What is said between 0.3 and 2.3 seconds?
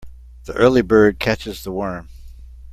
The early bird catches the worm.